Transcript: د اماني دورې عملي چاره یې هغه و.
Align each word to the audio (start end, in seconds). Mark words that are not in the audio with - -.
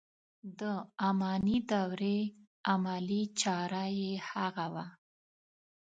د 0.59 0.61
اماني 1.09 1.57
دورې 1.71 2.19
عملي 2.71 3.23
چاره 3.41 3.85
یې 3.99 4.11
هغه 4.29 4.65
و. 4.73 4.75